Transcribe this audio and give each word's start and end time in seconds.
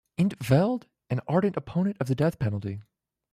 In 0.17 0.29
't 0.29 0.43
Veld 0.43 0.85
is 0.85 0.89
an 1.11 1.19
ardent 1.27 1.55
opponent 1.57 1.97
of 1.99 2.07
the 2.07 2.15
death 2.15 2.39
penalty. 2.39 2.81